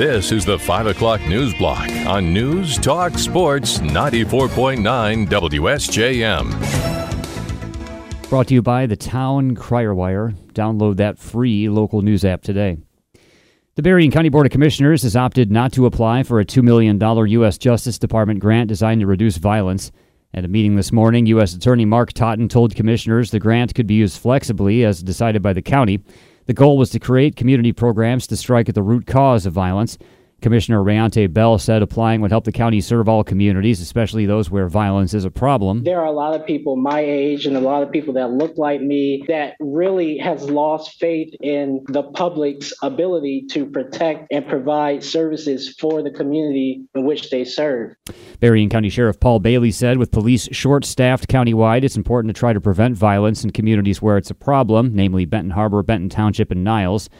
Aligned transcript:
This 0.00 0.32
is 0.32 0.46
the 0.46 0.58
5 0.58 0.86
o'clock 0.86 1.20
news 1.28 1.52
block 1.52 1.90
on 2.06 2.32
News 2.32 2.78
Talk 2.78 3.18
Sports 3.18 3.80
94.9 3.80 5.28
WSJM. 5.28 6.48
Brought 8.30 8.46
to 8.48 8.54
you 8.54 8.62
by 8.62 8.86
the 8.86 8.96
Town 8.96 9.54
Crier 9.54 9.94
Wire. 9.94 10.32
Download 10.54 10.96
that 10.96 11.18
free 11.18 11.68
local 11.68 12.00
news 12.00 12.24
app 12.24 12.40
today. 12.40 12.78
The 13.74 13.82
Berrien 13.82 14.10
County 14.10 14.30
Board 14.30 14.46
of 14.46 14.52
Commissioners 14.52 15.02
has 15.02 15.16
opted 15.16 15.52
not 15.52 15.70
to 15.74 15.84
apply 15.84 16.22
for 16.22 16.40
a 16.40 16.46
$2 16.46 16.62
million 16.62 16.98
U.S. 16.98 17.58
Justice 17.58 17.98
Department 17.98 18.40
grant 18.40 18.68
designed 18.68 19.02
to 19.02 19.06
reduce 19.06 19.36
violence. 19.36 19.92
At 20.32 20.46
a 20.46 20.48
meeting 20.48 20.76
this 20.76 20.92
morning, 20.92 21.26
U.S. 21.26 21.54
Attorney 21.54 21.84
Mark 21.84 22.14
Totten 22.14 22.48
told 22.48 22.74
commissioners 22.74 23.32
the 23.32 23.38
grant 23.38 23.74
could 23.74 23.86
be 23.86 23.96
used 23.96 24.18
flexibly 24.18 24.82
as 24.82 25.02
decided 25.02 25.42
by 25.42 25.52
the 25.52 25.60
county. 25.60 26.02
The 26.50 26.54
goal 26.54 26.76
was 26.76 26.90
to 26.90 26.98
create 26.98 27.36
community 27.36 27.72
programs 27.72 28.26
to 28.26 28.36
strike 28.36 28.68
at 28.68 28.74
the 28.74 28.82
root 28.82 29.06
cause 29.06 29.46
of 29.46 29.52
violence. 29.52 29.96
Commissioner 30.40 30.82
Rayante 30.82 31.32
Bell 31.32 31.58
said 31.58 31.82
applying 31.82 32.20
would 32.20 32.30
help 32.30 32.44
the 32.44 32.52
county 32.52 32.80
serve 32.80 33.08
all 33.08 33.22
communities, 33.22 33.80
especially 33.80 34.26
those 34.26 34.50
where 34.50 34.68
violence 34.68 35.14
is 35.14 35.24
a 35.24 35.30
problem. 35.30 35.84
There 35.84 36.00
are 36.00 36.06
a 36.06 36.12
lot 36.12 36.34
of 36.34 36.46
people 36.46 36.76
my 36.76 37.00
age 37.00 37.46
and 37.46 37.56
a 37.56 37.60
lot 37.60 37.82
of 37.82 37.90
people 37.90 38.14
that 38.14 38.30
look 38.30 38.56
like 38.56 38.80
me 38.80 39.24
that 39.28 39.54
really 39.60 40.18
has 40.18 40.48
lost 40.48 40.98
faith 40.98 41.32
in 41.40 41.84
the 41.88 42.02
public's 42.02 42.72
ability 42.82 43.46
to 43.50 43.66
protect 43.66 44.26
and 44.30 44.46
provide 44.46 45.04
services 45.04 45.74
for 45.78 46.02
the 46.02 46.10
community 46.10 46.82
in 46.94 47.04
which 47.04 47.30
they 47.30 47.44
serve. 47.44 47.94
Berrien 48.40 48.70
County 48.70 48.88
Sheriff 48.88 49.20
Paul 49.20 49.40
Bailey 49.40 49.70
said 49.70 49.98
with 49.98 50.10
police 50.10 50.48
short 50.52 50.84
staffed 50.84 51.28
countywide, 51.28 51.84
it's 51.84 51.96
important 51.96 52.34
to 52.34 52.38
try 52.38 52.52
to 52.52 52.60
prevent 52.60 52.96
violence 52.96 53.44
in 53.44 53.50
communities 53.50 54.00
where 54.00 54.16
it's 54.16 54.30
a 54.30 54.34
problem, 54.34 54.94
namely 54.94 55.24
Benton 55.24 55.50
Harbor, 55.50 55.82
Benton 55.82 56.08
Township, 56.08 56.50
and 56.50 56.64
Niles. 56.64 57.10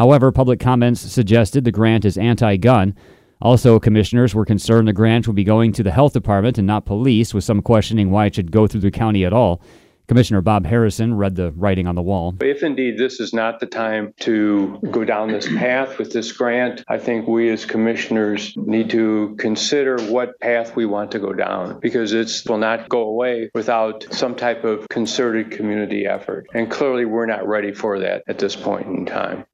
However, 0.00 0.32
public 0.32 0.60
comments 0.60 1.02
suggested 1.02 1.64
the 1.64 1.70
grant 1.70 2.06
is 2.06 2.16
anti 2.16 2.56
gun. 2.56 2.96
Also, 3.42 3.78
commissioners 3.78 4.34
were 4.34 4.46
concerned 4.46 4.88
the 4.88 4.94
grant 4.94 5.26
would 5.26 5.36
be 5.36 5.44
going 5.44 5.72
to 5.72 5.82
the 5.82 5.90
health 5.90 6.14
department 6.14 6.56
and 6.56 6.66
not 6.66 6.86
police, 6.86 7.34
with 7.34 7.44
some 7.44 7.60
questioning 7.60 8.10
why 8.10 8.24
it 8.24 8.34
should 8.34 8.50
go 8.50 8.66
through 8.66 8.80
the 8.80 8.90
county 8.90 9.26
at 9.26 9.34
all. 9.34 9.60
Commissioner 10.08 10.40
Bob 10.40 10.64
Harrison 10.64 11.12
read 11.12 11.36
the 11.36 11.52
writing 11.52 11.86
on 11.86 11.96
the 11.96 12.02
wall. 12.02 12.34
If 12.40 12.62
indeed 12.62 12.96
this 12.96 13.20
is 13.20 13.34
not 13.34 13.60
the 13.60 13.66
time 13.66 14.14
to 14.20 14.80
go 14.90 15.04
down 15.04 15.32
this 15.32 15.46
path 15.46 15.98
with 15.98 16.14
this 16.14 16.32
grant, 16.32 16.82
I 16.88 16.96
think 16.96 17.28
we 17.28 17.50
as 17.50 17.66
commissioners 17.66 18.54
need 18.56 18.88
to 18.90 19.36
consider 19.38 20.00
what 20.04 20.40
path 20.40 20.74
we 20.74 20.86
want 20.86 21.10
to 21.10 21.18
go 21.18 21.34
down 21.34 21.78
because 21.78 22.14
it 22.14 22.42
will 22.48 22.56
not 22.56 22.88
go 22.88 23.02
away 23.02 23.50
without 23.54 24.06
some 24.10 24.34
type 24.34 24.64
of 24.64 24.88
concerted 24.88 25.50
community 25.50 26.06
effort. 26.06 26.46
And 26.54 26.70
clearly, 26.70 27.04
we're 27.04 27.26
not 27.26 27.46
ready 27.46 27.74
for 27.74 27.98
that 27.98 28.24
at 28.26 28.38
this 28.38 28.56
point 28.56 28.86
in 28.86 29.04
time. 29.04 29.44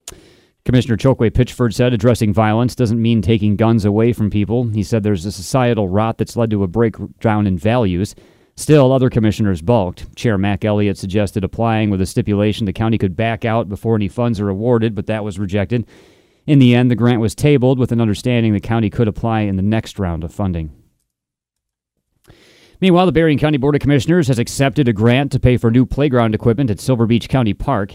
Commissioner 0.67 0.97
Chokwe 0.97 1.31
Pitchford 1.31 1.72
said 1.72 1.92
addressing 1.92 2.33
violence 2.33 2.75
doesn't 2.75 3.00
mean 3.00 3.22
taking 3.22 3.55
guns 3.55 3.84
away 3.84 4.12
from 4.12 4.31
people. 4.31 4.64
He 4.64 4.83
said 4.83 5.05
there's 5.05 5.25
a 5.25 5.31
societal 5.31 5.89
rot 5.89 6.19
that's 6.19 6.36
led 6.36 6.50
to 6.50 6.64
a 6.64 6.67
breakdown 6.67 7.47
in 7.47 7.56
values. 7.56 8.17
Still, 8.56 8.91
other 8.91 9.08
commissioners 9.08 9.62
balked. 9.62 10.17
Chair 10.17 10.36
Mac 10.36 10.64
Elliott 10.64 10.98
suggested 10.98 11.45
applying 11.45 11.89
with 11.89 12.00
a 12.00 12.06
stipulation 12.06 12.67
the 12.67 12.73
county 12.73 12.98
could 12.98 13.14
back 13.14 13.45
out 13.45 13.69
before 13.69 13.95
any 13.95 14.08
funds 14.08 14.41
are 14.41 14.48
awarded, 14.48 14.97
but 14.97 15.06
that 15.06 15.23
was 15.23 15.39
rejected. 15.39 15.86
In 16.48 16.58
the 16.58 16.74
end, 16.74 16.91
the 16.91 16.96
grant 16.96 17.20
was 17.20 17.36
tabled 17.36 17.79
with 17.79 17.92
an 17.92 18.01
understanding 18.01 18.52
the 18.52 18.58
county 18.58 18.91
could 18.91 19.07
apply 19.07 19.42
in 19.42 19.55
the 19.55 19.62
next 19.62 20.01
round 20.01 20.24
of 20.24 20.35
funding. 20.35 20.73
Meanwhile, 22.80 23.07
the 23.07 23.12
Berrien 23.12 23.39
County 23.39 23.57
Board 23.57 23.77
of 23.77 23.83
Commissioners 23.83 24.27
has 24.27 24.41
accepted 24.41 24.89
a 24.89 24.92
grant 24.92 25.30
to 25.30 25.39
pay 25.39 25.58
for 25.58 25.70
new 25.70 25.86
playground 25.86 26.35
equipment 26.35 26.70
at 26.70 26.80
Silver 26.80 27.07
Beach 27.07 27.29
County 27.29 27.55
Park. 27.55 27.95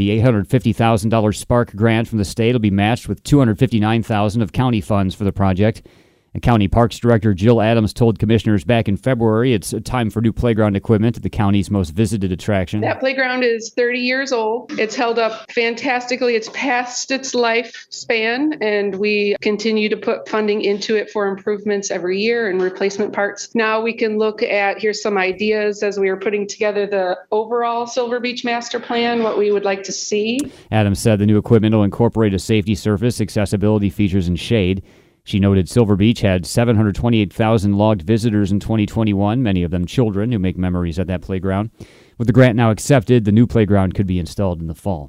The 0.00 0.18
$850,000 0.18 1.36
Spark 1.36 1.76
grant 1.76 2.08
from 2.08 2.16
the 2.16 2.24
state 2.24 2.54
will 2.54 2.58
be 2.58 2.70
matched 2.70 3.06
with 3.06 3.22
259,000 3.22 4.40
of 4.40 4.50
county 4.50 4.80
funds 4.80 5.14
for 5.14 5.24
the 5.24 5.30
project. 5.30 5.86
And 6.32 6.42
County 6.42 6.68
Parks 6.68 6.98
Director 6.98 7.34
Jill 7.34 7.60
Adams 7.60 7.92
told 7.92 8.20
commissioners 8.20 8.62
back 8.62 8.86
in 8.88 8.96
February 8.96 9.52
it's 9.52 9.74
time 9.82 10.10
for 10.10 10.20
new 10.20 10.32
playground 10.32 10.76
equipment 10.76 11.16
at 11.16 11.24
the 11.24 11.30
county's 11.30 11.70
most 11.70 11.90
visited 11.90 12.30
attraction. 12.30 12.82
That 12.82 13.00
playground 13.00 13.42
is 13.42 13.72
30 13.76 13.98
years 13.98 14.32
old. 14.32 14.70
It's 14.78 14.94
held 14.94 15.18
up 15.18 15.50
fantastically. 15.50 16.36
It's 16.36 16.48
past 16.52 17.10
its 17.10 17.34
lifespan, 17.34 18.58
and 18.60 18.94
we 18.94 19.36
continue 19.40 19.88
to 19.88 19.96
put 19.96 20.28
funding 20.28 20.62
into 20.62 20.94
it 20.94 21.10
for 21.10 21.26
improvements 21.26 21.90
every 21.90 22.20
year 22.20 22.48
and 22.48 22.62
replacement 22.62 23.12
parts. 23.12 23.52
Now 23.56 23.80
we 23.80 23.92
can 23.92 24.16
look 24.16 24.40
at 24.40 24.80
here's 24.80 25.02
some 25.02 25.18
ideas 25.18 25.82
as 25.82 25.98
we 25.98 26.08
are 26.10 26.16
putting 26.16 26.46
together 26.46 26.86
the 26.86 27.18
overall 27.32 27.88
Silver 27.88 28.20
Beach 28.20 28.44
Master 28.44 28.78
Plan, 28.78 29.24
what 29.24 29.36
we 29.36 29.50
would 29.50 29.64
like 29.64 29.82
to 29.82 29.92
see. 29.92 30.38
Adams 30.70 31.00
said 31.00 31.18
the 31.18 31.26
new 31.26 31.38
equipment 31.38 31.74
will 31.74 31.82
incorporate 31.82 32.34
a 32.34 32.38
safety 32.38 32.76
surface, 32.76 33.20
accessibility 33.20 33.90
features, 33.90 34.28
and 34.28 34.38
shade. 34.38 34.84
She 35.30 35.38
noted 35.38 35.68
Silver 35.68 35.94
Beach 35.94 36.22
had 36.22 36.44
728,000 36.44 37.78
logged 37.78 38.02
visitors 38.02 38.50
in 38.50 38.58
2021, 38.58 39.40
many 39.40 39.62
of 39.62 39.70
them 39.70 39.86
children 39.86 40.32
who 40.32 40.40
make 40.40 40.58
memories 40.58 40.98
at 40.98 41.06
that 41.06 41.22
playground. 41.22 41.70
With 42.18 42.26
the 42.26 42.32
grant 42.32 42.56
now 42.56 42.72
accepted, 42.72 43.24
the 43.24 43.30
new 43.30 43.46
playground 43.46 43.94
could 43.94 44.08
be 44.08 44.18
installed 44.18 44.60
in 44.60 44.66
the 44.66 44.74
fall. 44.74 45.08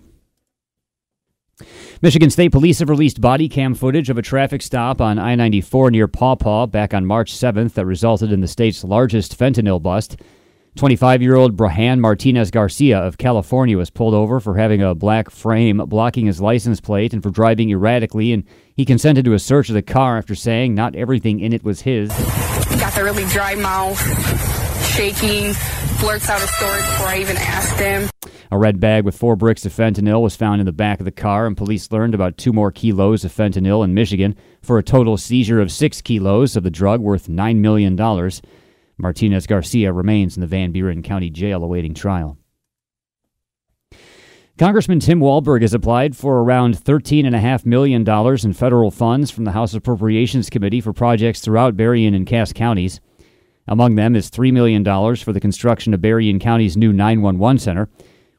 Michigan 2.04 2.30
State 2.30 2.52
Police 2.52 2.78
have 2.78 2.90
released 2.90 3.20
body 3.20 3.50
cam 3.50 3.74
footage 3.74 4.12
of 4.12 4.20
a 4.20 4.22
traffic 4.22 4.62
stop 4.62 5.02
on 5.02 5.18
I 5.18 5.34
94 5.34 5.90
near 5.90 6.08
Paw 6.08 6.36
Paw 6.36 6.68
back 6.68 6.94
on 6.94 7.04
March 7.04 7.34
7th 7.34 7.74
that 7.74 7.88
resulted 7.88 8.31
in 8.31 8.42
the 8.42 8.48
state's 8.48 8.84
largest 8.84 9.36
fentanyl 9.36 9.81
bust. 9.81 10.18
25 10.78 11.22
year 11.22 11.36
old 11.36 11.58
Brahan 11.58 12.00
Martinez 12.00 12.50
Garcia 12.50 12.98
of 12.98 13.18
California 13.18 13.78
was 13.78 13.90
pulled 13.90 14.14
over 14.14 14.40
for 14.40 14.56
having 14.56 14.82
a 14.82 14.96
black 14.96 15.30
frame 15.30 15.78
blocking 15.78 16.28
his 16.28 16.40
license 16.40 16.80
plate 16.80 17.14
and 17.14 17.22
for 17.22 17.30
driving 17.30 17.70
erratically, 17.72 18.32
and 18.32 18.46
he 18.74 18.86
consented 18.86 19.26
to 19.26 19.34
a 19.34 19.40
search 19.40 19.68
of 19.68 19.76
the 19.76 19.81
car 19.81 20.18
after 20.18 20.34
saying 20.34 20.74
not 20.74 20.96
everything 20.96 21.42
in 21.42 21.52
it 21.52 21.64
was 21.64 21.81
his. 21.81 22.10
Got 22.80 22.94
the 22.94 23.04
really 23.04 23.26
dry 23.26 23.56
mouth, 23.56 24.00
shaking, 24.88 25.54
blurts 26.00 26.30
out 26.30 26.42
a 26.42 26.48
story 26.48 26.78
before 26.78 27.08
I 27.08 27.20
even 27.20 27.36
asked 27.38 27.78
him. 27.78 28.10
A 28.50 28.58
red 28.58 28.80
bag 28.80 29.04
with 29.06 29.18
four 29.18 29.36
bricks 29.36 29.66
of 29.66 29.74
fentanyl 29.74 30.22
was 30.22 30.36
found 30.36 30.62
in 30.62 30.66
the 30.66 30.72
back 30.72 31.00
of 31.00 31.06
the 31.06 31.12
car, 31.12 31.48
and 31.48 31.56
police 31.56 31.92
learned 31.92 32.16
about 32.16 32.38
two 32.38 32.54
more 32.54 32.72
kilos 32.72 33.26
of 33.26 33.34
fentanyl 33.34 33.84
in 33.84 33.94
Michigan 33.94 34.36
for 34.62 34.78
a 34.78 34.84
total 34.84 35.18
seizure 35.18 35.62
of 35.62 35.72
six 35.72 36.02
kilos 36.02 36.56
of 36.56 36.64
the 36.64 36.72
drug 36.72 37.02
worth 37.02 37.28
$9 37.28 37.58
million. 37.58 37.96
Martinez 39.01 39.47
Garcia 39.47 39.91
remains 39.91 40.38
in 40.38 40.41
the 40.41 40.47
Van 40.47 40.72
Buren 40.72 41.01
County 41.01 41.29
Jail 41.29 41.63
awaiting 41.63 41.94
trial. 41.94 42.38
Congressman 44.59 45.00
Tim 45.00 45.19
Walberg 45.19 45.63
has 45.63 45.73
applied 45.73 46.16
for 46.16 46.41
around 46.41 46.78
$13.5 46.78 47.66
million 47.66 48.07
in 48.07 48.53
federal 48.53 48.91
funds 48.91 49.31
from 49.31 49.44
the 49.44 49.53
House 49.53 49.73
Appropriations 49.73 50.51
Committee 50.51 50.81
for 50.81 50.94
projects 50.94 51.41
throughout 51.41 51.75
Berrien 51.75 52.13
and 52.13 52.28
Cass 52.28 52.53
counties. 52.53 53.01
Among 53.67 53.95
them 53.95 54.16
is 54.16 54.29
$3 54.29 54.53
million 54.53 54.84
for 55.16 55.33
the 55.33 55.39
construction 55.39 55.95
of 55.95 56.01
Berrien 56.01 56.39
County's 56.39 56.78
new 56.78 56.94
911 56.94 57.57
center. 57.57 57.89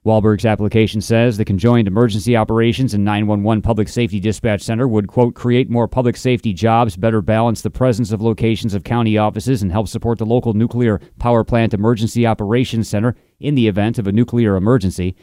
Walberg's 0.05 0.45
application 0.45 1.01
says 1.01 1.37
the 1.37 1.45
conjoined 1.45 1.87
emergency 1.87 2.37
operations 2.37 2.93
and 2.93 3.05
911 3.05 3.63
public 3.63 3.89
safety 3.89 4.19
dispatch 4.19 4.61
center 4.61 4.89
would, 4.89 5.07
quote, 5.07 5.37
create 5.37 5.71
more 5.71 5.87
public 5.87 6.17
safety 6.17 6.53
jobs, 6.53 6.97
better 6.97 7.23
balance 7.23 7.63
the 7.63 7.71
presence 7.71 8.11
of 8.11 8.21
locations 8.21 8.75
of 8.75 8.83
county 8.83 9.17
offices, 9.17 9.63
and 9.63 9.71
help 9.71 9.87
support 9.87 10.19
the 10.19 10.27
local 10.27 10.55
nuclear 10.55 11.01
power 11.21 11.45
plant 11.45 11.73
emergency 11.73 12.27
operations 12.27 12.89
center 12.89 13.15
in 13.39 13.55
the 13.55 13.69
event 13.69 13.97
of 13.97 14.09
a 14.09 14.13
nuclear 14.13 14.57
emergency. 14.57 15.15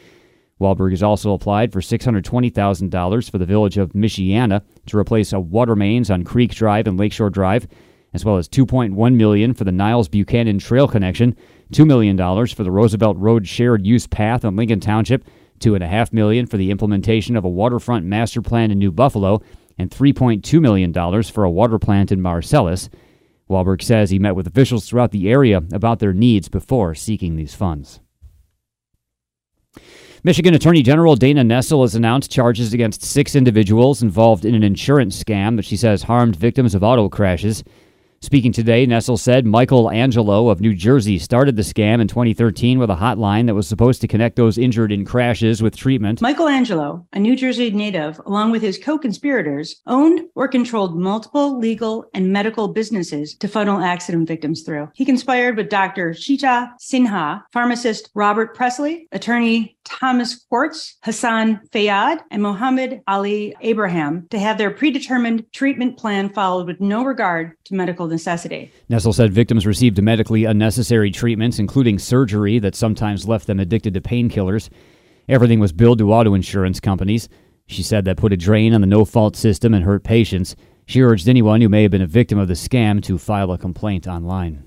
Walberg 0.58 0.92
has 0.92 1.02
also 1.02 1.34
applied 1.34 1.74
for 1.74 1.80
$620,000 1.80 3.30
for 3.30 3.36
the 3.36 3.44
village 3.44 3.76
of 3.76 3.92
Michiana 3.92 4.62
to 4.86 4.98
replace 4.98 5.34
a 5.34 5.40
water 5.40 5.76
mains 5.76 6.10
on 6.10 6.24
Creek 6.24 6.54
Drive 6.54 6.86
and 6.86 6.98
Lakeshore 6.98 7.28
Drive, 7.28 7.68
as 8.14 8.24
well 8.24 8.38
as 8.38 8.48
$2.1 8.48 9.14
million 9.14 9.52
for 9.52 9.64
the 9.64 9.72
Niles 9.72 10.08
Buchanan 10.08 10.58
Trail 10.58 10.88
connection 10.88 11.36
$2 11.72 11.86
million 11.86 12.16
for 12.48 12.64
the 12.64 12.70
Roosevelt 12.70 13.16
Road 13.16 13.46
Shared 13.46 13.86
Use 13.86 14.06
Path 14.06 14.44
in 14.44 14.56
Lincoln 14.56 14.80
Township, 14.80 15.24
2.5 15.60 16.12
million 16.12 16.46
for 16.46 16.56
the 16.56 16.70
implementation 16.70 17.36
of 17.36 17.44
a 17.44 17.48
waterfront 17.48 18.04
master 18.04 18.42
plan 18.42 18.70
in 18.70 18.78
New 18.78 18.90
Buffalo, 18.90 19.40
and 19.78 19.90
$3.2 19.90 20.60
million 20.60 21.22
for 21.22 21.44
a 21.44 21.50
water 21.50 21.78
plant 21.78 22.12
in 22.12 22.20
Marcellus. 22.20 22.90
Walberg 23.48 23.82
says 23.82 24.10
he 24.10 24.18
met 24.18 24.36
with 24.36 24.46
officials 24.46 24.88
throughout 24.88 25.10
the 25.10 25.28
area 25.28 25.62
about 25.72 25.98
their 25.98 26.12
needs 26.12 26.48
before 26.48 26.94
seeking 26.94 27.36
these 27.36 27.54
funds. 27.54 28.00
Michigan 30.22 30.52
Attorney 30.52 30.82
General 30.82 31.16
Dana 31.16 31.42
Nessel 31.42 31.82
has 31.82 31.94
announced 31.94 32.30
charges 32.30 32.74
against 32.74 33.02
six 33.02 33.34
individuals 33.34 34.02
involved 34.02 34.44
in 34.44 34.54
an 34.54 34.62
insurance 34.62 35.22
scam 35.22 35.56
that 35.56 35.64
she 35.64 35.78
says 35.78 36.02
harmed 36.02 36.36
victims 36.36 36.74
of 36.74 36.84
auto 36.84 37.08
crashes. 37.08 37.64
Speaking 38.22 38.52
today, 38.52 38.86
Nessel 38.86 39.18
said 39.18 39.46
Michael 39.46 39.90
Angelo 39.90 40.50
of 40.50 40.60
New 40.60 40.74
Jersey 40.74 41.18
started 41.18 41.56
the 41.56 41.62
scam 41.62 42.02
in 42.02 42.06
2013 42.06 42.78
with 42.78 42.90
a 42.90 42.96
hotline 42.96 43.46
that 43.46 43.54
was 43.54 43.66
supposed 43.66 44.02
to 44.02 44.06
connect 44.06 44.36
those 44.36 44.58
injured 44.58 44.92
in 44.92 45.06
crashes 45.06 45.62
with 45.62 45.74
treatment. 45.74 46.20
Michael 46.20 46.46
Angelo, 46.46 47.06
a 47.14 47.18
New 47.18 47.34
Jersey 47.34 47.70
native, 47.70 48.20
along 48.26 48.50
with 48.50 48.60
his 48.60 48.76
co 48.76 48.98
conspirators, 48.98 49.80
owned 49.86 50.20
or 50.34 50.48
controlled 50.48 51.00
multiple 51.00 51.58
legal 51.58 52.04
and 52.12 52.30
medical 52.30 52.68
businesses 52.68 53.34
to 53.36 53.48
funnel 53.48 53.80
accident 53.80 54.28
victims 54.28 54.64
through. 54.64 54.90
He 54.94 55.06
conspired 55.06 55.56
with 55.56 55.70
Dr. 55.70 56.10
Shita 56.10 56.72
Sinha, 56.78 57.42
pharmacist 57.54 58.10
Robert 58.14 58.54
Presley, 58.54 59.08
attorney 59.12 59.78
Thomas 59.84 60.44
Quartz, 60.48 60.98
Hassan 61.02 61.60
Fayyad, 61.70 62.20
and 62.30 62.42
Mohammed 62.42 63.00
Ali 63.08 63.56
Abraham 63.62 64.26
to 64.30 64.38
have 64.38 64.58
their 64.58 64.70
predetermined 64.70 65.50
treatment 65.52 65.96
plan 65.96 66.28
followed 66.28 66.66
with 66.66 66.80
no 66.80 67.02
regard 67.02 67.52
to 67.64 67.74
medical 67.74 68.09
necessity. 68.10 68.70
Nessel 68.90 69.14
said 69.14 69.32
victims 69.32 69.66
received 69.66 70.02
medically 70.02 70.44
unnecessary 70.44 71.10
treatments, 71.10 71.58
including 71.58 71.98
surgery 71.98 72.58
that 72.58 72.74
sometimes 72.74 73.26
left 73.26 73.46
them 73.46 73.60
addicted 73.60 73.94
to 73.94 74.00
painkillers. 74.00 74.68
Everything 75.28 75.60
was 75.60 75.72
billed 75.72 75.98
to 75.98 76.12
auto 76.12 76.34
insurance 76.34 76.80
companies. 76.80 77.28
She 77.66 77.82
said 77.82 78.04
that 78.04 78.16
put 78.16 78.32
a 78.32 78.36
drain 78.36 78.74
on 78.74 78.80
the 78.80 78.86
no 78.86 79.04
fault 79.04 79.36
system 79.36 79.72
and 79.72 79.84
hurt 79.84 80.02
patients. 80.02 80.56
She 80.86 81.02
urged 81.02 81.28
anyone 81.28 81.60
who 81.60 81.68
may 81.68 81.82
have 81.82 81.92
been 81.92 82.02
a 82.02 82.06
victim 82.06 82.38
of 82.38 82.48
the 82.48 82.54
scam 82.54 83.02
to 83.04 83.16
file 83.16 83.52
a 83.52 83.58
complaint 83.58 84.08
online. 84.08 84.64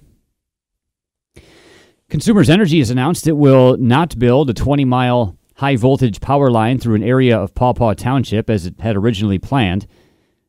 Consumers 2.10 2.50
Energy 2.50 2.80
has 2.80 2.90
announced 2.90 3.28
it 3.28 3.34
will 3.34 3.76
not 3.78 4.18
build 4.18 4.50
a 4.50 4.54
20 4.54 4.86
mile 4.86 5.38
high 5.56 5.76
voltage 5.76 6.22
power 6.22 6.50
line 6.50 6.80
through 6.80 6.96
an 6.96 7.04
area 7.04 7.38
of 7.38 7.54
Paw 7.56 7.74
Paw 7.74 7.94
Township 7.94 8.50
as 8.50 8.66
it 8.66 8.80
had 8.80 8.96
originally 8.96 9.40
planned. 9.40 9.86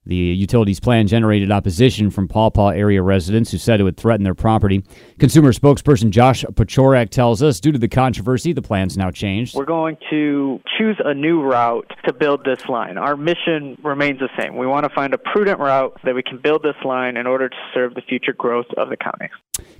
The 0.06 0.16
utilities 0.16 0.80
plan 0.80 1.06
generated 1.06 1.50
opposition 1.50 2.10
from 2.10 2.28
Paw 2.28 2.50
Paw 2.50 2.70
area 2.70 3.02
residents 3.02 3.50
who 3.50 3.56
said 3.56 3.80
it 3.80 3.84
would 3.84 3.96
threaten 3.96 4.22
their 4.22 4.34
property. 4.34 4.84
Consumer 5.18 5.52
spokesperson 5.52 6.10
Josh 6.10 6.44
Paciorek 6.44 7.08
tells 7.08 7.42
us 7.42 7.58
due 7.58 7.72
to 7.72 7.78
the 7.78 7.88
controversy, 7.88 8.52
the 8.52 8.60
plan's 8.60 8.98
now 8.98 9.10
changed. 9.10 9.54
We're 9.54 9.64
going 9.64 9.96
to 10.10 10.60
choose 10.76 10.96
a 11.02 11.14
new 11.14 11.42
route 11.42 11.90
to 12.04 12.12
build 12.12 12.44
this 12.44 12.68
line. 12.68 12.98
Our 12.98 13.16
mission 13.16 13.78
remains 13.82 14.20
the 14.20 14.28
same. 14.38 14.56
We 14.56 14.66
want 14.66 14.84
to 14.84 14.94
find 14.94 15.14
a 15.14 15.18
prudent 15.18 15.58
route 15.58 15.98
that 16.04 16.14
we 16.14 16.22
can 16.22 16.38
build 16.38 16.62
this 16.62 16.76
line 16.84 17.16
in 17.16 17.26
order 17.26 17.48
to 17.48 17.56
serve 17.72 17.94
the 17.94 18.02
future 18.02 18.34
growth 18.34 18.66
of 18.76 18.90
the 18.90 18.98
county. 18.98 19.30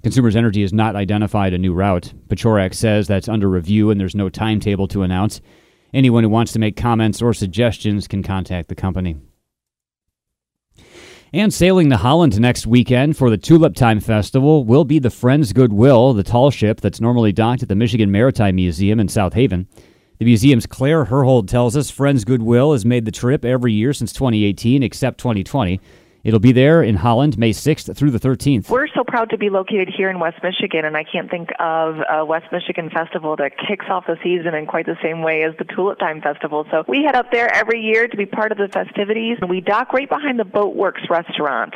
Consumers 0.02 0.36
Energy 0.36 0.62
has 0.62 0.72
not 0.72 0.96
identified 0.96 1.52
a 1.52 1.58
new 1.58 1.74
route. 1.74 2.14
Paciorek 2.28 2.72
says 2.72 3.06
that's 3.06 3.28
under 3.28 3.50
review 3.50 3.90
and 3.90 4.00
there's 4.00 4.14
no 4.14 4.30
timetable 4.30 4.88
to 4.88 5.02
announce. 5.02 5.42
Anyone 5.92 6.24
who 6.24 6.30
wants 6.30 6.52
to 6.52 6.58
make 6.58 6.76
comments 6.76 7.20
or 7.20 7.34
suggestions 7.34 8.08
can 8.08 8.22
contact 8.22 8.68
the 8.68 8.74
company. 8.74 9.16
And 11.34 11.52
sailing 11.52 11.90
to 11.90 11.96
Holland 11.96 12.40
next 12.40 12.64
weekend 12.64 13.16
for 13.16 13.28
the 13.28 13.36
Tulip 13.36 13.74
Time 13.74 13.98
Festival 13.98 14.62
will 14.64 14.84
be 14.84 15.00
the 15.00 15.10
Friends 15.10 15.52
Goodwill, 15.52 16.12
the 16.12 16.22
tall 16.22 16.52
ship 16.52 16.80
that's 16.80 17.00
normally 17.00 17.32
docked 17.32 17.64
at 17.64 17.68
the 17.68 17.74
Michigan 17.74 18.12
Maritime 18.12 18.54
Museum 18.54 19.00
in 19.00 19.08
South 19.08 19.32
Haven. 19.32 19.66
The 20.18 20.26
museum's 20.26 20.64
Claire 20.64 21.06
Herhold 21.06 21.48
tells 21.48 21.76
us 21.76 21.90
Friends 21.90 22.24
Goodwill 22.24 22.70
has 22.70 22.86
made 22.86 23.04
the 23.04 23.10
trip 23.10 23.44
every 23.44 23.72
year 23.72 23.92
since 23.92 24.12
2018, 24.12 24.84
except 24.84 25.18
2020. 25.18 25.80
It'll 26.24 26.40
be 26.40 26.52
there 26.52 26.82
in 26.82 26.96
Holland 26.96 27.36
May 27.36 27.50
6th 27.50 27.94
through 27.94 28.10
the 28.10 28.18
13th. 28.18 28.70
We're 28.70 28.88
so 28.88 29.04
proud 29.06 29.28
to 29.28 29.36
be 29.36 29.50
located 29.50 29.90
here 29.94 30.08
in 30.08 30.18
West 30.18 30.38
Michigan, 30.42 30.86
and 30.86 30.96
I 30.96 31.04
can't 31.04 31.30
think 31.30 31.50
of 31.60 31.96
a 32.10 32.24
West 32.24 32.46
Michigan 32.50 32.88
festival 32.88 33.36
that 33.36 33.52
kicks 33.68 33.84
off 33.90 34.06
the 34.06 34.16
season 34.22 34.54
in 34.54 34.64
quite 34.64 34.86
the 34.86 34.96
same 35.02 35.20
way 35.20 35.42
as 35.42 35.54
the 35.58 35.64
Tulip 35.64 35.98
Time 35.98 36.22
Festival. 36.22 36.64
So 36.70 36.82
we 36.88 37.04
head 37.04 37.14
up 37.14 37.30
there 37.30 37.54
every 37.54 37.82
year 37.82 38.08
to 38.08 38.16
be 38.16 38.24
part 38.24 38.52
of 38.52 38.58
the 38.58 38.68
festivities, 38.68 39.36
and 39.42 39.50
we 39.50 39.60
dock 39.60 39.92
right 39.92 40.08
behind 40.08 40.40
the 40.40 40.46
Boat 40.46 40.74
Works 40.74 41.02
restaurant. 41.10 41.74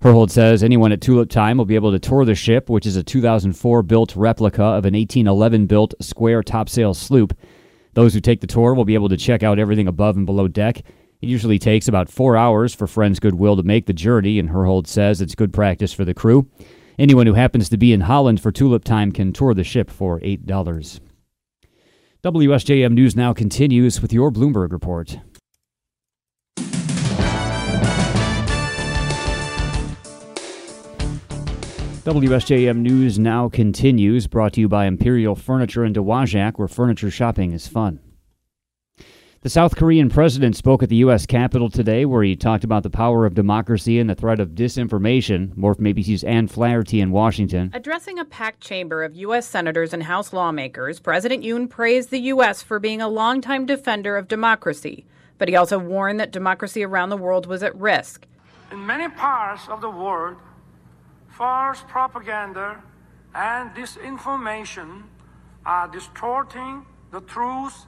Herhold 0.00 0.30
says 0.30 0.62
anyone 0.62 0.90
at 0.90 1.02
Tulip 1.02 1.28
Time 1.28 1.58
will 1.58 1.66
be 1.66 1.74
able 1.74 1.92
to 1.92 1.98
tour 1.98 2.24
the 2.24 2.34
ship, 2.34 2.70
which 2.70 2.86
is 2.86 2.96
a 2.96 3.02
2004 3.02 3.82
built 3.82 4.16
replica 4.16 4.62
of 4.62 4.86
an 4.86 4.94
1811 4.94 5.66
built 5.66 5.92
square 6.00 6.42
topsail 6.42 6.94
sloop. 6.94 7.36
Those 7.92 8.14
who 8.14 8.20
take 8.20 8.40
the 8.40 8.46
tour 8.46 8.72
will 8.72 8.86
be 8.86 8.94
able 8.94 9.10
to 9.10 9.18
check 9.18 9.42
out 9.42 9.58
everything 9.58 9.86
above 9.86 10.16
and 10.16 10.24
below 10.24 10.48
deck. 10.48 10.82
It 11.20 11.28
usually 11.28 11.58
takes 11.58 11.86
about 11.86 12.08
four 12.08 12.34
hours 12.34 12.74
for 12.74 12.86
Friends 12.86 13.20
Goodwill 13.20 13.56
to 13.56 13.62
make 13.62 13.84
the 13.84 13.92
journey, 13.92 14.38
and 14.38 14.48
Herhold 14.48 14.86
says 14.86 15.20
it's 15.20 15.34
good 15.34 15.52
practice 15.52 15.92
for 15.92 16.06
the 16.06 16.14
crew. 16.14 16.48
Anyone 16.98 17.26
who 17.26 17.34
happens 17.34 17.68
to 17.68 17.76
be 17.76 17.92
in 17.92 18.02
Holland 18.02 18.40
for 18.40 18.50
Tulip 18.50 18.84
Time 18.84 19.12
can 19.12 19.32
tour 19.32 19.52
the 19.52 19.62
ship 19.62 19.90
for 19.90 20.18
$8. 20.20 21.00
WSJM 22.22 22.92
News 22.92 23.16
now 23.16 23.34
continues 23.34 24.00
with 24.00 24.14
your 24.14 24.30
Bloomberg 24.30 24.72
report. 24.72 25.18
WSJM 32.04 32.78
News 32.78 33.18
now 33.18 33.50
continues, 33.50 34.26
brought 34.26 34.54
to 34.54 34.60
you 34.60 34.68
by 34.70 34.86
Imperial 34.86 35.34
Furniture 35.34 35.84
in 35.84 35.92
Dowagiac, 35.92 36.58
where 36.58 36.66
furniture 36.66 37.10
shopping 37.10 37.52
is 37.52 37.68
fun. 37.68 38.00
The 39.42 39.48
South 39.48 39.74
Korean 39.74 40.10
president 40.10 40.54
spoke 40.54 40.82
at 40.82 40.90
the 40.90 40.96
U.S. 40.96 41.24
Capitol 41.24 41.70
today, 41.70 42.04
where 42.04 42.22
he 42.22 42.36
talked 42.36 42.62
about 42.62 42.82
the 42.82 42.90
power 42.90 43.24
of 43.24 43.32
democracy 43.32 43.98
and 43.98 44.10
the 44.10 44.14
threat 44.14 44.38
of 44.38 44.50
disinformation. 44.50 45.56
More 45.56 45.74
from 45.74 45.86
ABC's 45.86 46.22
Anne 46.24 46.46
Flaherty 46.46 47.00
in 47.00 47.10
Washington. 47.10 47.70
Addressing 47.72 48.18
a 48.18 48.26
packed 48.26 48.60
chamber 48.60 49.02
of 49.02 49.16
U.S. 49.16 49.48
senators 49.48 49.94
and 49.94 50.02
House 50.02 50.34
lawmakers, 50.34 51.00
President 51.00 51.42
Yoon 51.42 51.70
praised 51.70 52.10
the 52.10 52.18
U.S. 52.18 52.62
for 52.62 52.78
being 52.78 53.00
a 53.00 53.08
longtime 53.08 53.64
defender 53.64 54.18
of 54.18 54.28
democracy, 54.28 55.06
but 55.38 55.48
he 55.48 55.56
also 55.56 55.78
warned 55.78 56.20
that 56.20 56.32
democracy 56.32 56.84
around 56.84 57.08
the 57.08 57.16
world 57.16 57.46
was 57.46 57.62
at 57.62 57.74
risk. 57.74 58.26
In 58.70 58.84
many 58.84 59.08
parts 59.08 59.70
of 59.70 59.80
the 59.80 59.88
world, 59.88 60.36
false 61.30 61.82
propaganda 61.88 62.82
and 63.34 63.70
disinformation 63.70 65.04
are 65.64 65.88
distorting 65.88 66.84
the 67.10 67.22
truth 67.22 67.86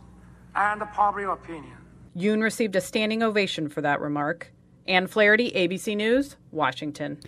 and 0.54 0.80
the 0.80 0.86
public 0.86 1.26
opinion. 1.26 1.76
Yoon 2.16 2.42
received 2.42 2.76
a 2.76 2.80
standing 2.80 3.22
ovation 3.22 3.68
for 3.68 3.80
that 3.80 4.00
remark. 4.00 4.52
Anne 4.86 5.06
Flaherty, 5.06 5.50
ABC 5.52 5.96
News, 5.96 6.36
Washington. 6.50 7.18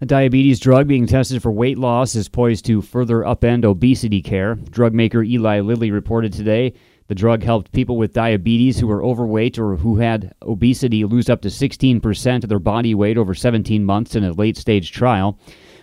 A 0.00 0.06
diabetes 0.06 0.60
drug 0.60 0.86
being 0.86 1.06
tested 1.06 1.42
for 1.42 1.50
weight 1.50 1.78
loss 1.78 2.14
is 2.14 2.28
poised 2.28 2.64
to 2.66 2.80
further 2.80 3.22
upend 3.22 3.64
obesity 3.64 4.22
care. 4.22 4.54
Drug 4.54 4.94
maker 4.94 5.22
Eli 5.24 5.60
Lilly 5.60 5.90
reported 5.90 6.32
today 6.32 6.74
the 7.08 7.14
drug 7.14 7.42
helped 7.42 7.72
people 7.72 7.96
with 7.96 8.12
diabetes 8.12 8.78
who 8.78 8.86
were 8.86 9.02
overweight 9.02 9.58
or 9.58 9.76
who 9.76 9.96
had 9.96 10.34
obesity 10.42 11.04
lose 11.04 11.30
up 11.30 11.40
to 11.40 11.48
16% 11.48 12.42
of 12.42 12.48
their 12.50 12.58
body 12.58 12.94
weight 12.94 13.16
over 13.16 13.34
17 13.34 13.82
months 13.82 14.14
in 14.14 14.24
a 14.24 14.32
late 14.32 14.58
stage 14.58 14.92
trial. 14.92 15.38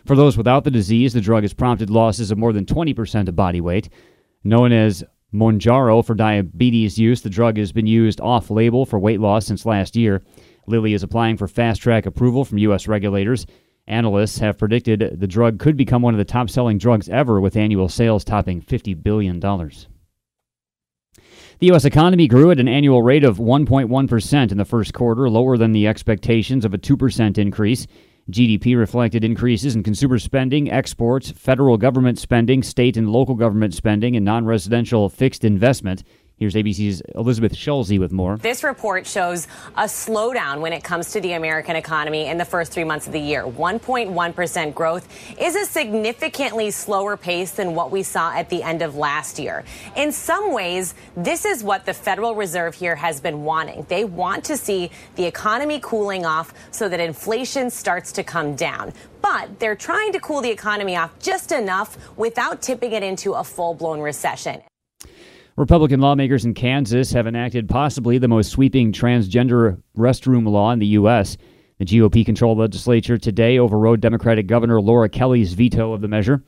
For 0.05 0.15
those 0.15 0.37
without 0.37 0.63
the 0.63 0.71
disease, 0.71 1.13
the 1.13 1.21
drug 1.21 1.43
has 1.43 1.53
prompted 1.53 1.89
losses 1.89 2.29
of 2.29 2.37
more 2.37 2.53
than 2.53 2.65
20% 2.65 3.27
of 3.27 3.35
body 3.35 3.59
weight. 3.59 3.89
Known 4.43 4.71
as 4.71 5.03
Mounjaro 5.35 6.03
for 6.03 6.15
diabetes 6.15 6.97
use, 6.97 7.21
the 7.21 7.29
drug 7.29 7.57
has 7.57 7.71
been 7.71 7.85
used 7.87 8.21
off 8.21 8.49
label 8.49 8.85
for 8.85 8.97
weight 8.97 9.19
loss 9.19 9.45
since 9.45 9.65
last 9.65 9.95
year. 9.95 10.23
Lilly 10.67 10.93
is 10.93 11.03
applying 11.03 11.37
for 11.37 11.47
fast 11.47 11.81
track 11.81 12.05
approval 12.05 12.45
from 12.45 12.57
U.S. 12.59 12.87
regulators. 12.87 13.45
Analysts 13.87 14.39
have 14.39 14.57
predicted 14.57 15.19
the 15.19 15.27
drug 15.27 15.59
could 15.59 15.77
become 15.77 16.01
one 16.01 16.13
of 16.13 16.17
the 16.17 16.25
top 16.25 16.49
selling 16.49 16.77
drugs 16.77 17.07
ever, 17.09 17.39
with 17.39 17.55
annual 17.55 17.87
sales 17.87 18.23
topping 18.23 18.61
$50 18.61 19.03
billion. 19.03 19.39
The 21.59 21.67
U.S. 21.67 21.85
economy 21.85 22.27
grew 22.27 22.49
at 22.51 22.59
an 22.59 22.67
annual 22.67 23.03
rate 23.03 23.23
of 23.23 23.37
1.1% 23.37 24.51
in 24.51 24.57
the 24.57 24.65
first 24.65 24.93
quarter, 24.93 25.29
lower 25.29 25.57
than 25.57 25.71
the 25.71 25.87
expectations 25.87 26.65
of 26.65 26.73
a 26.73 26.79
2% 26.79 27.37
increase. 27.37 27.85
GDP 28.31 28.75
reflected 28.75 29.23
increases 29.23 29.75
in 29.75 29.83
consumer 29.83 30.17
spending, 30.17 30.71
exports, 30.71 31.29
federal 31.29 31.77
government 31.77 32.17
spending, 32.17 32.63
state 32.63 32.97
and 32.97 33.11
local 33.11 33.35
government 33.35 33.75
spending, 33.75 34.15
and 34.15 34.25
non 34.25 34.45
residential 34.45 35.09
fixed 35.09 35.45
investment. 35.45 36.03
Here's 36.37 36.53
ABC's 36.53 37.01
Elizabeth 37.15 37.55
Schulze 37.55 37.97
with 37.97 38.11
more. 38.11 38.35
This 38.35 38.61
report 38.61 39.07
shows 39.07 39.47
a 39.77 39.83
slowdown 39.83 40.59
when 40.59 40.73
it 40.73 40.83
comes 40.83 41.13
to 41.13 41.21
the 41.21 41.31
American 41.31 41.77
economy 41.77 42.25
in 42.25 42.37
the 42.37 42.43
first 42.43 42.73
three 42.73 42.83
months 42.83 43.07
of 43.07 43.13
the 43.13 43.21
year. 43.21 43.43
1.1% 43.43 44.73
growth 44.73 45.07
is 45.39 45.55
a 45.55 45.63
significantly 45.63 46.71
slower 46.71 47.15
pace 47.15 47.51
than 47.51 47.73
what 47.73 47.89
we 47.89 48.03
saw 48.03 48.33
at 48.33 48.49
the 48.49 48.61
end 48.63 48.81
of 48.81 48.97
last 48.97 49.39
year. 49.39 49.63
In 49.95 50.11
some 50.11 50.51
ways, 50.51 50.93
this 51.15 51.45
is 51.45 51.63
what 51.63 51.85
the 51.85 51.93
Federal 51.93 52.35
Reserve 52.35 52.75
here 52.75 52.97
has 52.97 53.21
been 53.21 53.45
wanting. 53.45 53.85
They 53.87 54.03
want 54.03 54.43
to 54.45 54.57
see 54.57 54.91
the 55.15 55.23
economy 55.23 55.79
cooling 55.81 56.25
off 56.25 56.53
so 56.71 56.89
that 56.89 56.99
inflation 56.99 57.69
starts 57.69 58.11
to 58.11 58.23
come 58.23 58.55
down 58.55 58.93
but 59.21 59.59
they're 59.59 59.75
trying 59.75 60.11
to 60.11 60.19
cool 60.19 60.39
the 60.39 60.51
economy 60.51 60.95
off 60.95 61.17
just 61.17 61.51
enough 61.51 61.97
without 62.15 62.61
tipping 62.61 62.91
it 62.91 63.01
into 63.01 63.33
a 63.33 63.43
full 63.43 63.73
blown 63.73 63.99
recession. 63.99 64.61
Republican 65.57 66.01
lawmakers 66.01 66.43
in 66.43 66.53
Kansas 66.53 67.13
have 67.13 67.27
enacted 67.27 67.69
possibly 67.69 68.17
the 68.17 68.27
most 68.27 68.51
sweeping 68.51 68.91
transgender 68.91 69.81
restroom 69.97 70.45
law 70.45 70.71
in 70.71 70.79
the 70.79 70.85
U.S. 70.87 71.37
The 71.79 71.85
GOP 71.85 72.25
controlled 72.25 72.57
legislature 72.57 73.17
today 73.17 73.57
overrode 73.57 74.01
Democratic 74.01 74.47
Governor 74.47 74.81
Laura 74.81 75.07
Kelly's 75.07 75.53
veto 75.53 75.93
of 75.93 76.01
the 76.01 76.09
measure. 76.09 76.43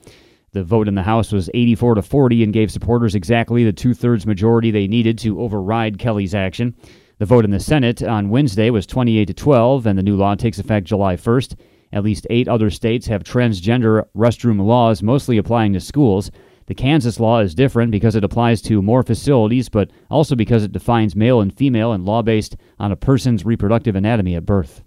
The 0.51 0.65
vote 0.65 0.89
in 0.89 0.95
the 0.95 1.03
House 1.03 1.31
was 1.31 1.49
84 1.53 1.95
to 1.95 2.01
40 2.01 2.43
and 2.43 2.51
gave 2.51 2.69
supporters 2.69 3.15
exactly 3.15 3.63
the 3.63 3.71
two 3.71 3.93
thirds 3.93 4.25
majority 4.25 4.71
they 4.71 4.87
needed 4.87 5.17
to 5.19 5.39
override 5.39 5.99
Kelly's 5.99 6.35
action. 6.35 6.75
The 7.19 7.25
vote 7.25 7.45
in 7.45 7.51
the 7.51 7.61
Senate 7.61 8.03
on 8.03 8.29
Wednesday 8.29 8.69
was 8.71 8.85
28 8.85 9.23
to 9.23 9.33
12, 9.33 9.85
and 9.85 9.97
the 9.97 10.03
new 10.03 10.17
law 10.17 10.35
takes 10.35 10.59
effect 10.59 10.85
July 10.85 11.15
1st. 11.15 11.57
At 11.93 12.03
least 12.03 12.27
eight 12.29 12.49
other 12.49 12.69
states 12.69 13.07
have 13.07 13.23
transgender 13.23 14.05
restroom 14.13 14.65
laws, 14.65 15.01
mostly 15.01 15.37
applying 15.37 15.71
to 15.73 15.79
schools. 15.79 16.29
The 16.67 16.75
Kansas 16.75 17.19
law 17.19 17.39
is 17.39 17.55
different 17.55 17.91
because 17.91 18.15
it 18.15 18.25
applies 18.25 18.61
to 18.63 18.81
more 18.81 19.01
facilities, 19.01 19.69
but 19.69 19.89
also 20.11 20.35
because 20.35 20.63
it 20.65 20.73
defines 20.73 21.15
male 21.15 21.39
and 21.39 21.55
female 21.55 21.93
and 21.93 22.05
law 22.05 22.21
based 22.21 22.57
on 22.77 22.91
a 22.91 22.97
person's 22.97 23.45
reproductive 23.45 23.95
anatomy 23.95 24.35
at 24.35 24.45
birth. 24.45 24.83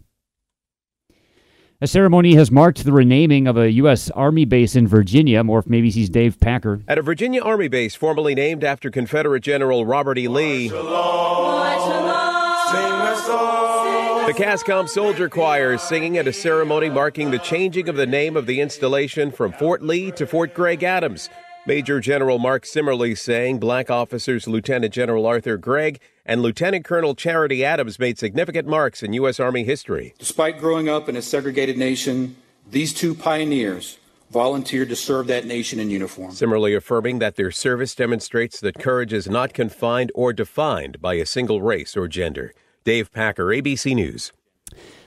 A 1.81 1.87
ceremony 1.87 2.35
has 2.35 2.51
marked 2.51 2.85
the 2.85 2.93
renaming 2.93 3.47
of 3.47 3.57
a 3.57 3.73
U.S. 3.73 4.11
Army 4.11 4.45
base 4.45 4.77
in 4.77 4.87
Virginia. 4.87 5.43
More 5.43 5.63
from 5.63 5.73
ABC's 5.73 6.11
Dave 6.11 6.39
Packer. 6.39 6.83
At 6.87 6.99
a 6.99 7.03
Virginia 7.03 7.41
Army 7.43 7.69
base 7.69 7.95
formerly 7.95 8.35
named 8.35 8.63
after 8.63 8.91
Confederate 8.91 9.41
General 9.41 9.87
Robert 9.87 10.19
E. 10.19 10.29
Lee. 10.29 10.69
The 10.69 10.77
CASCOM 14.37 14.87
Soldier 14.87 15.31
Choir 15.31 15.73
is 15.73 15.81
singing 15.81 16.19
at 16.19 16.29
a 16.29 16.33
ceremony 16.35 16.91
marking 16.91 17.31
the 17.31 17.39
changing 17.39 17.89
of 17.89 17.97
the 17.97 18.07
name 18.07 18.37
of 18.37 18.45
the 18.45 18.61
installation 18.61 19.33
from 19.33 19.53
Fort 19.53 19.83
Lee 19.83 20.11
to 20.13 20.27
Fort 20.27 20.53
Gregg 20.53 20.83
Adams. 20.83 21.31
Major 21.71 22.01
General 22.01 22.41
Mark 22.41 22.65
Simerly 22.65 23.17
saying 23.17 23.61
black 23.61 23.91
officers 23.93 24.49
Lieutenant 24.49 24.93
General 24.93 25.25
Arthur 25.25 25.57
Gregg 25.57 26.01
and 26.27 26.43
Lieutenant 26.43 26.85
Colonel 26.85 27.15
Charity 27.15 27.65
Adams 27.65 27.97
made 27.97 28.19
significant 28.19 28.67
marks 28.67 29.05
in 29.05 29.13
U.S. 29.13 29.39
Army 29.39 29.63
history. 29.63 30.13
Despite 30.19 30.59
growing 30.59 30.89
up 30.89 31.09
in 31.09 31.15
a 31.15 31.23
segregated 31.23 31.79
nation, 31.79 32.35
these 32.69 32.93
two 32.93 33.15
pioneers 33.15 34.01
volunteered 34.33 34.89
to 34.89 34.97
serve 34.97 35.29
that 35.29 35.47
nation 35.47 35.79
in 35.79 35.91
uniform. 35.91 36.33
Simerly 36.33 36.77
affirming 36.77 37.21
that 37.21 37.37
their 37.37 37.53
service 37.53 37.95
demonstrates 37.95 38.59
that 38.59 38.81
courage 38.81 39.13
is 39.13 39.29
not 39.29 39.55
confined 39.55 40.11
or 40.13 40.33
defined 40.33 41.01
by 41.01 41.15
a 41.15 41.25
single 41.25 41.63
race 41.63 41.97
or 41.97 42.09
gender. 42.09 42.53
Dave 42.83 43.13
Packer, 43.13 43.45
ABC 43.45 43.95
News. 43.95 44.33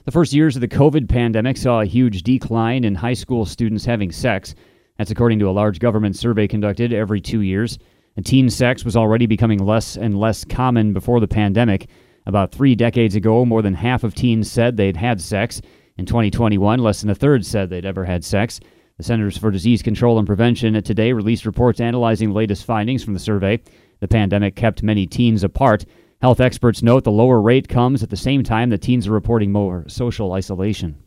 The 0.06 0.12
first 0.14 0.32
years 0.32 0.56
of 0.56 0.62
the 0.62 0.70
COVID 0.70 1.10
pandemic 1.10 1.58
saw 1.58 1.82
a 1.82 1.86
huge 1.86 2.24
decline 2.24 2.86
in 2.86 2.96
high 2.96 3.16
school 3.16 3.46
students 3.46 3.84
having 3.84 4.14
sex. 4.14 4.56
That's 4.98 5.12
according 5.12 5.40
to 5.40 5.50
a 5.50 5.52
large 5.52 5.80
government 5.80 6.16
survey 6.16 6.48
conducted 6.48 6.94
every 6.94 7.20
two 7.20 7.42
years. 7.42 7.80
And 8.16 8.26
teen 8.26 8.50
sex 8.50 8.86
was 8.86 8.96
already 8.96 9.26
becoming 9.26 9.66
less 9.66 9.98
and 9.98 10.20
less 10.20 10.46
common 10.46 10.94
before 10.94 11.20
the 11.20 11.28
pandemic. 11.28 11.90
About 12.26 12.52
three 12.52 12.76
decades 12.76 13.16
ago, 13.16 13.44
more 13.44 13.62
than 13.62 13.74
half 13.74 14.04
of 14.04 14.14
teens 14.14 14.52
said 14.52 14.78
they'd 14.78 14.98
had 14.98 15.20
sex. 15.20 15.62
In 15.98 16.06
2021, 16.06 16.80
less 16.80 17.02
than 17.02 17.10
a 17.10 17.16
third 17.16 17.46
said 17.46 17.70
they'd 17.70 17.86
ever 17.86 18.06
had 18.06 18.24
sex. 18.24 18.60
The 18.98 19.04
Centers 19.04 19.38
for 19.38 19.50
Disease 19.50 19.82
Control 19.82 20.20
and 20.20 20.28
Prevention 20.28 20.82
today 20.84 21.14
released 21.14 21.46
reports 21.46 21.80
analyzing 21.80 22.32
latest 22.32 22.66
findings 22.66 23.04
from 23.04 23.14
the 23.14 23.20
survey. 23.20 23.60
The 24.00 24.08
pandemic 24.08 24.56
kept 24.56 24.84
many 24.84 25.08
teens 25.08 25.44
apart. 25.44 25.86
Health 26.22 26.40
experts 26.40 26.84
note 26.84 27.04
the 27.04 27.12
lower 27.12 27.42
rate 27.42 27.68
comes 27.68 28.04
at 28.04 28.10
the 28.10 28.16
same 28.16 28.44
time 28.44 28.70
that 28.70 28.82
teens 28.82 29.08
are 29.08 29.12
reporting 29.12 29.52
more 29.52 29.86
social 29.90 30.34
isolation. 30.34 31.03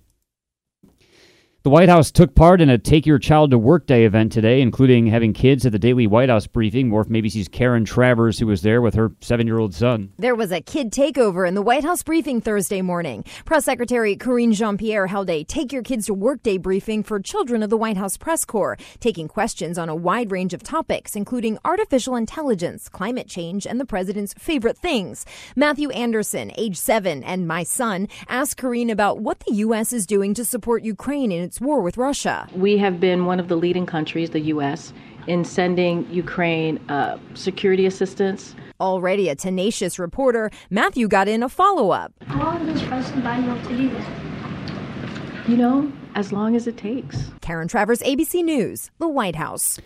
The 1.66 1.70
White 1.70 1.88
House 1.88 2.12
took 2.12 2.36
part 2.36 2.60
in 2.60 2.70
a 2.70 2.78
Take 2.78 3.06
Your 3.06 3.18
Child 3.18 3.50
to 3.50 3.58
Work 3.58 3.86
Day 3.86 4.04
event 4.04 4.30
today, 4.30 4.60
including 4.60 5.08
having 5.08 5.32
kids 5.32 5.66
at 5.66 5.72
the 5.72 5.80
daily 5.80 6.06
White 6.06 6.28
House 6.28 6.46
briefing. 6.46 6.88
More 6.88 7.02
from 7.02 7.14
ABC's 7.14 7.48
Karen 7.48 7.84
Travers, 7.84 8.38
who 8.38 8.46
was 8.46 8.62
there 8.62 8.80
with 8.80 8.94
her 8.94 9.10
seven 9.20 9.48
year 9.48 9.58
old 9.58 9.74
son. 9.74 10.12
There 10.16 10.36
was 10.36 10.52
a 10.52 10.60
kid 10.60 10.92
takeover 10.92 11.44
in 11.44 11.56
the 11.56 11.62
White 11.62 11.82
House 11.82 12.04
briefing 12.04 12.40
Thursday 12.40 12.82
morning. 12.82 13.24
Press 13.44 13.64
Secretary 13.64 14.14
Karine 14.14 14.52
Jean 14.52 14.78
Pierre 14.78 15.08
held 15.08 15.28
a 15.28 15.42
Take 15.42 15.72
Your 15.72 15.82
Kids 15.82 16.06
to 16.06 16.14
Work 16.14 16.44
Day 16.44 16.56
briefing 16.56 17.02
for 17.02 17.18
children 17.18 17.64
of 17.64 17.70
the 17.70 17.76
White 17.76 17.96
House 17.96 18.16
press 18.16 18.44
corps, 18.44 18.78
taking 19.00 19.26
questions 19.26 19.76
on 19.76 19.88
a 19.88 19.96
wide 19.96 20.30
range 20.30 20.54
of 20.54 20.62
topics, 20.62 21.16
including 21.16 21.58
artificial 21.64 22.14
intelligence, 22.14 22.88
climate 22.88 23.26
change, 23.26 23.66
and 23.66 23.80
the 23.80 23.84
president's 23.84 24.34
favorite 24.34 24.78
things. 24.78 25.26
Matthew 25.56 25.90
Anderson, 25.90 26.52
age 26.56 26.76
seven, 26.76 27.24
and 27.24 27.48
my 27.48 27.64
son 27.64 28.06
asked 28.28 28.56
Karine 28.56 28.88
about 28.88 29.18
what 29.18 29.40
the 29.40 29.54
U.S. 29.54 29.92
is 29.92 30.06
doing 30.06 30.32
to 30.34 30.44
support 30.44 30.84
Ukraine 30.84 31.32
in 31.32 31.42
its 31.42 31.55
war 31.60 31.80
with 31.80 31.96
Russia. 31.96 32.48
We 32.54 32.76
have 32.78 33.00
been 33.00 33.26
one 33.26 33.40
of 33.40 33.48
the 33.48 33.56
leading 33.56 33.86
countries, 33.86 34.30
the 34.30 34.40
U.S., 34.40 34.92
in 35.26 35.44
sending 35.44 36.08
Ukraine 36.10 36.78
uh, 36.88 37.18
security 37.34 37.86
assistance. 37.86 38.54
Already 38.80 39.28
a 39.28 39.34
tenacious 39.34 39.98
reporter, 39.98 40.50
Matthew 40.70 41.08
got 41.08 41.28
in 41.28 41.42
a 41.42 41.48
follow 41.48 41.90
up. 41.90 42.12
How 42.26 42.44
long 42.44 42.66
does 42.66 42.82
President 42.82 43.24
Biden 43.24 43.44
have 43.44 43.68
to 43.68 43.76
do 43.76 43.90
this? 43.90 45.48
You 45.48 45.56
know, 45.56 45.92
as 46.14 46.32
long 46.32 46.56
as 46.56 46.66
it 46.66 46.76
takes. 46.76 47.30
Karen 47.40 47.68
Travers, 47.68 48.00
ABC 48.00 48.42
News, 48.44 48.90
the 48.98 49.08
White 49.08 49.36
House. 49.36 49.78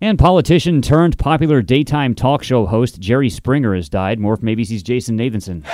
And 0.00 0.18
politician 0.18 0.82
turned 0.82 1.18
popular 1.18 1.62
daytime 1.62 2.14
talk 2.14 2.42
show 2.42 2.66
host 2.66 3.00
Jerry 3.00 3.30
Springer 3.30 3.74
has 3.74 3.88
died. 3.88 4.18
More 4.18 4.36
from 4.36 4.48
ABC's 4.48 4.82
Jason 4.82 5.16
Nathanson. 5.16 5.64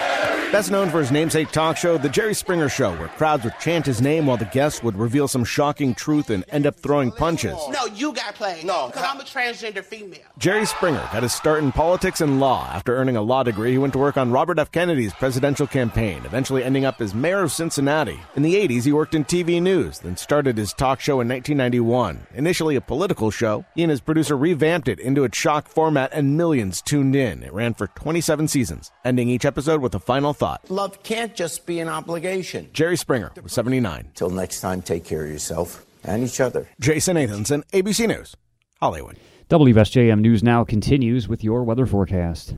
Best 0.52 0.72
known 0.72 0.90
for 0.90 0.98
his 0.98 1.12
namesake 1.12 1.52
talk 1.52 1.76
show, 1.76 1.96
The 1.96 2.08
Jerry 2.08 2.34
Springer 2.34 2.68
Show, 2.68 2.92
where 2.96 3.06
crowds 3.06 3.44
would 3.44 3.56
chant 3.60 3.86
his 3.86 4.02
name 4.02 4.26
while 4.26 4.36
the 4.36 4.46
guests 4.46 4.82
would 4.82 4.96
reveal 4.96 5.28
some 5.28 5.44
shocking 5.44 5.94
truth 5.94 6.28
and 6.28 6.44
end 6.48 6.66
up 6.66 6.74
throwing 6.74 7.12
punches. 7.12 7.56
No, 7.70 7.86
you 7.94 8.12
got 8.12 8.34
played. 8.34 8.64
No. 8.64 8.88
Because 8.88 9.04
I'm 9.04 9.20
a 9.20 9.22
transgender 9.22 9.84
female. 9.84 10.18
Jerry 10.38 10.66
Springer 10.66 11.08
got 11.12 11.22
his 11.22 11.32
start 11.32 11.62
in 11.62 11.70
politics 11.70 12.20
and 12.20 12.40
law. 12.40 12.68
After 12.72 12.96
earning 12.96 13.14
a 13.16 13.22
law 13.22 13.44
degree, 13.44 13.70
he 13.70 13.78
went 13.78 13.92
to 13.92 14.00
work 14.00 14.16
on 14.16 14.32
Robert 14.32 14.58
F. 14.58 14.72
Kennedy's 14.72 15.12
presidential 15.14 15.68
campaign, 15.68 16.22
eventually 16.24 16.64
ending 16.64 16.84
up 16.84 17.00
as 17.00 17.14
mayor 17.14 17.42
of 17.44 17.52
Cincinnati. 17.52 18.18
In 18.34 18.42
the 18.42 18.56
80s, 18.56 18.82
he 18.82 18.92
worked 18.92 19.14
in 19.14 19.24
TV 19.24 19.62
news, 19.62 20.00
then 20.00 20.16
started 20.16 20.58
his 20.58 20.72
talk 20.72 20.98
show 20.98 21.20
in 21.20 21.28
1991. 21.28 22.26
Initially 22.34 22.74
a 22.74 22.80
political 22.80 23.30
show, 23.30 23.64
he 23.76 23.84
and 23.84 23.90
his 23.90 24.00
producer 24.10 24.36
revamped 24.36 24.88
it 24.88 24.98
into 24.98 25.22
a 25.22 25.28
shock 25.32 25.68
format, 25.68 26.10
and 26.12 26.36
millions 26.36 26.82
tuned 26.82 27.14
in. 27.14 27.44
It 27.44 27.52
ran 27.52 27.74
for 27.74 27.86
27 27.86 28.48
seasons, 28.48 28.90
ending 29.04 29.28
each 29.28 29.44
episode 29.44 29.80
with 29.80 29.94
a 29.94 30.00
final 30.00 30.32
thought. 30.32 30.68
Love 30.68 31.00
can't 31.04 31.32
just 31.32 31.64
be 31.64 31.78
an 31.78 31.88
obligation. 31.88 32.70
Jerry 32.72 32.96
Springer 32.96 33.30
was 33.40 33.52
79. 33.52 34.10
Till 34.16 34.30
next 34.30 34.62
time, 34.62 34.82
take 34.82 35.04
care 35.04 35.22
of 35.22 35.30
yourself 35.30 35.86
and 36.02 36.24
each 36.24 36.40
other. 36.40 36.66
Jason 36.80 37.16
Nathanson, 37.16 37.62
ABC 37.70 38.08
News, 38.08 38.34
Hollywood. 38.80 39.16
WSJM 39.48 40.18
News 40.18 40.42
Now 40.42 40.64
continues 40.64 41.28
with 41.28 41.44
your 41.44 41.62
weather 41.62 41.86
forecast. 41.86 42.56